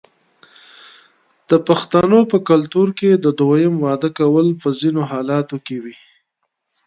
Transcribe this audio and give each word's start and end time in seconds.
د 1.49 1.51
پښتنو 1.67 2.19
په 2.31 2.37
کلتور 2.49 2.87
کې 2.99 3.09
د 3.13 3.25
دویم 3.39 3.75
واده 3.85 4.09
کول 4.19 4.47
په 4.61 4.69
ځینو 4.79 5.01
حالاتو 5.11 5.57
کې 5.65 5.77
وي. 5.83 5.95